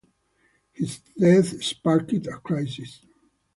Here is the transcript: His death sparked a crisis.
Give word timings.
His 0.71 0.97
death 1.15 1.63
sparked 1.63 2.11
a 2.13 2.31
crisis. 2.43 3.05